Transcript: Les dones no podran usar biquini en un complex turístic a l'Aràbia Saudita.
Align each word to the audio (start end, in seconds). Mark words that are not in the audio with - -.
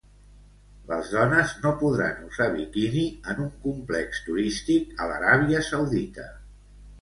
Les 0.91 1.09
dones 1.15 1.51
no 1.65 1.73
podran 1.81 2.23
usar 2.27 2.47
biquini 2.55 3.03
en 3.35 3.43
un 3.45 3.51
complex 3.67 4.23
turístic 4.31 4.97
a 5.05 5.09
l'Aràbia 5.13 5.63
Saudita. 5.71 6.27